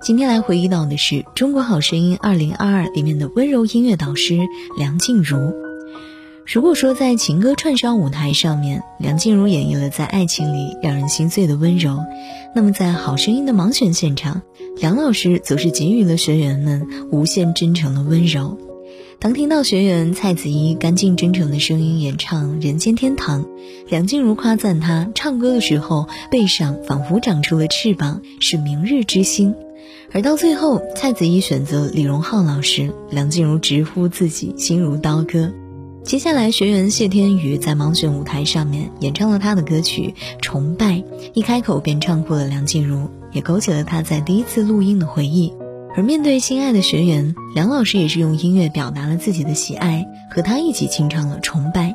[0.00, 4.38] 今天来回忆到的是《中国好声音二零二二》里面的温柔音乐导师
[4.78, 5.36] 梁静茹。
[6.46, 11.98] 如果说在情歌串烧舞台上面，梁静茹演绎了在爱情里让人心碎的温柔，
[12.54, 14.42] 那么在好声音的盲选现场，
[14.76, 18.56] 梁老师则是给予了学员们无限真诚的温柔。
[19.20, 23.42] 当听到学员蔡子怡干净真诚的声音演唱《人间天堂》，
[23.88, 29.56] 梁静茹夸赞她唱歌的时候背上仿佛长出了翅膀，是明日之星。
[30.12, 35.52] 而到最后，蔡子怡选择李荣浩老师，梁静茹直呼自己心如刀割。
[36.04, 40.92] 接下来，学员谢天宇在盲选舞台上面演唱了他的歌曲《崇拜》，
[41.34, 45.52] 一开口便唱过了梁静茹，也勾起了他在第一次录音的回忆。
[45.96, 51.88] 而面对心爱的学员，梁老师也是用音乐表达了自己的喜爱，和他一起清唱了《崇拜》。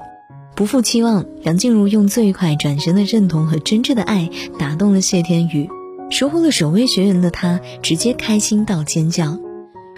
[0.55, 5.69] 不负期望，梁静茹用最快转身的认同和真挚的爱打动了谢天宇。
[6.09, 9.39] 收获了首位学员的他，直接开心到尖叫。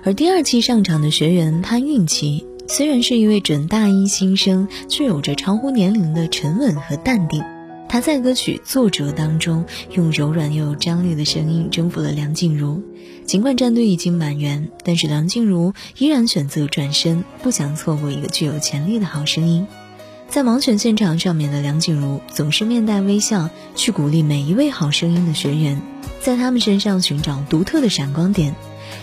[0.03, 7.43] 而第二期上场的学员潘韵琪，虽然是一位准大一新生，却有着超乎年龄的沉稳和淡定。
[7.87, 12.81] 他在歌曲《作者》当中，用柔软又有张力的声音征服了梁静茹。
[13.25, 19.65] 尽管战队已经满员，但是梁静茹依然选择转身，不想错过一个具有潜力的好声音。
[20.27, 25.81] 在盲选现场上面的梁静茹，总是面带微笑去鼓励每一位好声音的学员。
[26.19, 28.55] 在他们身上寻找独特的闪光点，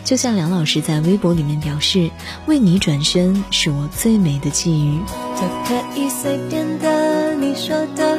[0.04, 2.10] 就像梁老师在微博里面表示
[2.46, 4.98] ：“为你转身是我最美的际遇。”
[5.40, 8.18] 都可以随便的，你说的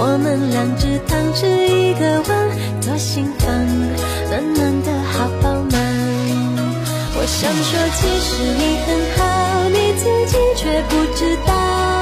[0.00, 2.48] 我们两只汤匙一个碗，
[2.80, 3.50] 多心房，
[4.30, 5.74] 暖暖的好饱满。
[7.16, 8.86] 我想说，其实你很
[9.16, 11.97] 好，你自己却不知道。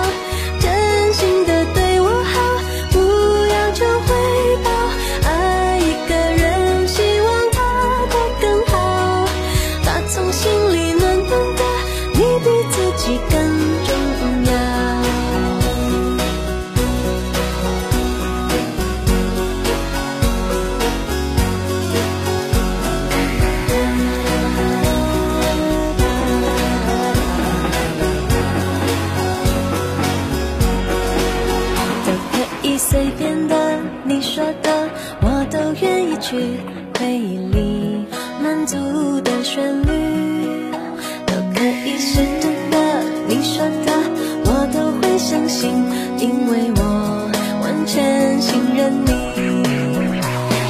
[48.86, 49.10] 全信任你。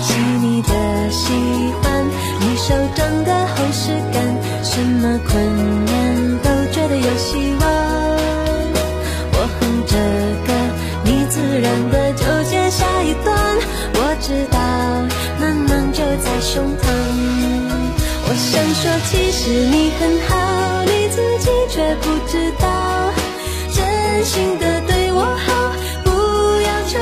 [0.03, 0.09] 细
[0.41, 0.71] 腻的
[1.11, 1.33] 喜
[1.83, 1.85] 欢，
[2.41, 4.23] 你手掌的厚实感，
[4.63, 7.63] 什么困难都觉得有希望。
[9.33, 9.93] 我哼着
[10.47, 10.49] 歌，
[11.05, 13.37] 你自然的就接下一段。
[13.95, 14.01] 我。
[14.19, 14.59] 知道，
[15.39, 16.89] 暖暖就在胸膛。
[18.25, 22.67] 我想说，其实你很好，你自己却不知道，
[23.73, 25.71] 真心的对我好，
[26.03, 26.11] 不
[26.63, 26.99] 要求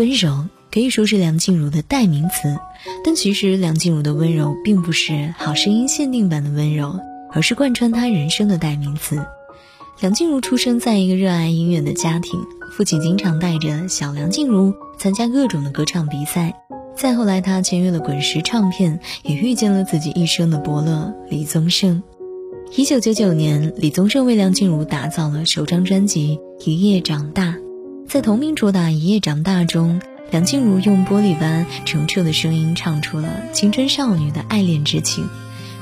[0.00, 2.56] 温柔可以说是梁静茹的代名词，
[3.04, 6.98] 但其实梁静茹的温柔并不是好声音限定版的温柔，
[7.32, 9.22] 而是贯穿她人生的代名词。
[10.00, 12.40] 梁静茹出生在一个热爱音乐的家庭，
[12.72, 16.54] 父亲经常带着小梁静茹参加各种的歌唱比赛。
[16.96, 22.02] 再后来，她签约了滚石唱片，也遇见了自己一生的伯乐李宗盛。
[22.74, 27.48] 一九九九年，李宗盛为梁静茹打造了首张专辑《一夜长大》。
[28.10, 30.00] 在同名主打《一夜长大》中，
[30.32, 35.28] 梁静茹用玻璃般澄澈的声音唱出了青春少女的爱恋之情。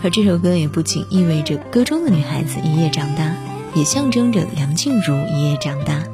[0.03, 3.35] 而这首歌也不仅意味着歌中的女孩子一夜长大，
[3.75, 6.05] 也象征着梁静茹一夜长大，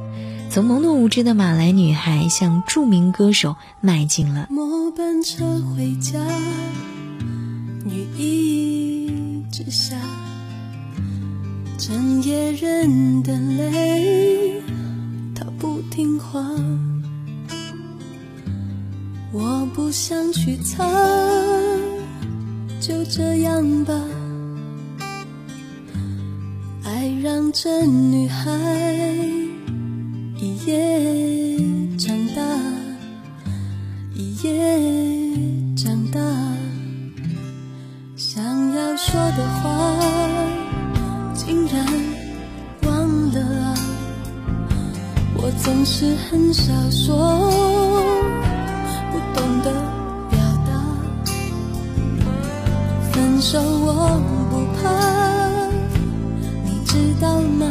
[0.51, 4.47] 从懵懂无知的马来女孩向著名歌手迈进了。
[4.51, 5.45] 末班车
[5.77, 6.21] 回家，
[7.87, 9.97] 雨一直下。
[11.77, 13.94] 整夜忍的泪，
[19.33, 20.85] 我不想去擦，
[22.81, 23.95] 就这样吧。
[26.85, 28.51] 爱让这女孩
[30.41, 31.57] 一夜
[31.97, 32.43] 长大，
[34.15, 34.74] 一夜
[45.63, 47.17] 总是很少说，
[49.11, 49.71] 不懂得
[50.31, 50.71] 表达。
[53.13, 54.21] 分手我
[54.51, 54.83] 不怕，
[56.65, 57.67] 你知道吗？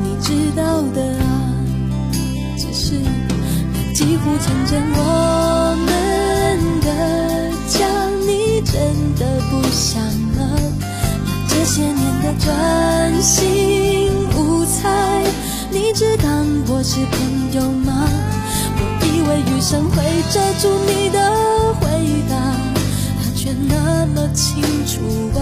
[0.00, 1.54] 你知道的啊，
[2.56, 2.94] 只是
[3.72, 5.90] 那几乎成真我们
[6.82, 6.86] 的
[7.68, 7.84] 家，
[8.26, 8.74] 你真
[9.16, 10.00] 的不想
[10.36, 10.38] 了？
[11.48, 14.05] 这些年的专心，
[15.96, 18.06] 只当我是朋友吗？
[18.76, 21.18] 我以为余生会遮住你的
[21.80, 21.88] 回
[22.28, 22.36] 答，
[23.22, 25.00] 他却那么清楚
[25.38, 25.40] 啊，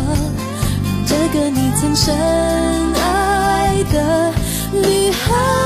[0.85, 2.15] 让这个你曾深
[2.95, 4.33] 爱的
[4.73, 5.64] 女孩。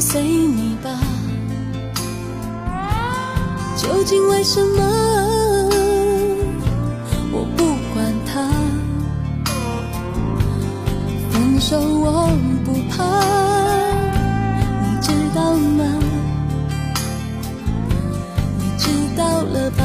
[0.00, 0.90] 随你吧，
[3.76, 4.82] 究竟为什么？
[7.32, 7.64] 我不
[7.94, 8.50] 管他，
[11.30, 12.28] 分手我
[12.64, 13.02] 不怕，
[14.82, 15.84] 你知道吗？
[18.58, 19.82] 你知道了吧？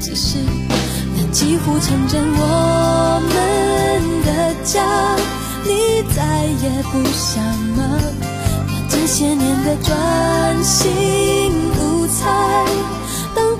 [0.00, 0.38] 只是
[1.16, 5.16] 那几乎成真我们的家，
[5.64, 7.44] 你再也不想
[7.76, 7.84] 吗？
[8.88, 12.66] 这些年的专心无猜。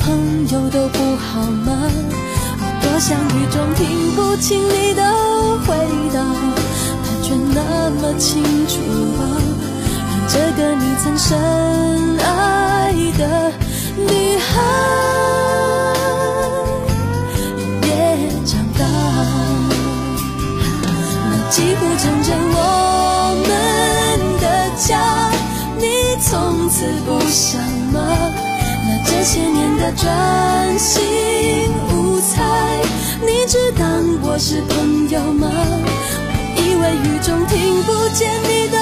[0.01, 1.69] 朋友都不好吗？
[2.61, 3.85] 我多想雨中听
[4.17, 5.03] 不清你的
[5.67, 5.67] 回
[6.15, 6.17] 答，
[7.05, 8.81] 他却那么清楚
[9.21, 9.21] 啊，
[10.09, 11.37] 让这个你曾深
[12.21, 13.53] 爱的
[13.99, 14.49] 女孩
[17.83, 17.87] 也
[18.47, 18.81] 长大。
[21.29, 22.57] 那几乎成真我
[27.05, 27.61] 不想
[27.93, 28.01] 吗？
[28.87, 31.03] 那这些年的专心
[31.93, 32.43] 无猜，
[33.21, 35.49] 你只当我是朋友吗？
[35.51, 38.79] 我以为雨中听不见你的